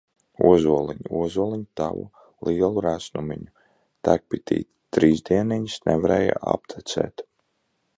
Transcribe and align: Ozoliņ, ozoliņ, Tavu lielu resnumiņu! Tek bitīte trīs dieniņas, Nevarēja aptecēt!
Ozoliņ, 0.51 1.03
ozoliņ, 1.19 1.61
Tavu 1.81 2.07
lielu 2.49 2.83
resnumiņu! 2.87 3.47
Tek 4.09 4.27
bitīte 4.35 4.99
trīs 4.99 5.25
dieniņas, 5.33 5.81
Nevarēja 5.91 6.45
aptecēt! 6.59 7.31